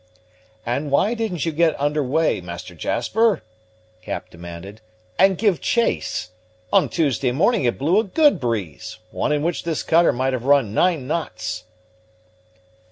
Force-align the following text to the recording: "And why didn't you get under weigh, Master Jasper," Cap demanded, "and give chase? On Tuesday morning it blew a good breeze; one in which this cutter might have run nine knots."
"And 0.65 0.89
why 0.89 1.13
didn't 1.13 1.45
you 1.45 1.51
get 1.51 1.79
under 1.79 2.01
weigh, 2.03 2.41
Master 2.41 2.73
Jasper," 2.73 3.43
Cap 4.01 4.31
demanded, 4.31 4.81
"and 5.19 5.37
give 5.37 5.61
chase? 5.61 6.31
On 6.73 6.89
Tuesday 6.89 7.31
morning 7.31 7.65
it 7.65 7.77
blew 7.77 7.99
a 7.99 8.03
good 8.03 8.39
breeze; 8.39 8.97
one 9.11 9.31
in 9.31 9.43
which 9.43 9.61
this 9.63 9.83
cutter 9.83 10.11
might 10.11 10.33
have 10.33 10.45
run 10.45 10.73
nine 10.73 11.05
knots." 11.05 11.65